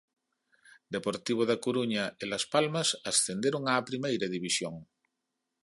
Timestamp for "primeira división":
3.89-4.75